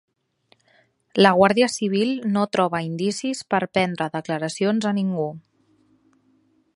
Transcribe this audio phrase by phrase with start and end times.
[1.23, 5.31] La Guàrdia Civil no troba indicis per prendre declaracions a ningú